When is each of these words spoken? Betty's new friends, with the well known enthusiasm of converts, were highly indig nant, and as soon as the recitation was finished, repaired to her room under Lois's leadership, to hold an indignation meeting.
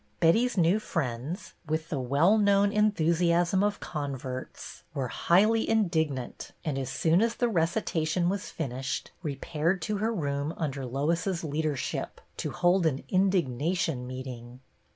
Betty's 0.19 0.57
new 0.57 0.79
friends, 0.79 1.53
with 1.67 1.89
the 1.89 1.99
well 1.99 2.35
known 2.39 2.71
enthusiasm 2.71 3.61
of 3.63 3.79
converts, 3.79 4.81
were 4.95 5.09
highly 5.09 5.67
indig 5.67 6.09
nant, 6.09 6.53
and 6.65 6.79
as 6.79 6.89
soon 6.89 7.21
as 7.21 7.35
the 7.35 7.47
recitation 7.47 8.27
was 8.27 8.49
finished, 8.49 9.11
repaired 9.21 9.79
to 9.83 9.97
her 9.97 10.11
room 10.11 10.55
under 10.57 10.87
Lois's 10.87 11.43
leadership, 11.43 12.19
to 12.37 12.49
hold 12.49 12.87
an 12.87 13.03
indignation 13.09 14.07
meeting. 14.07 14.61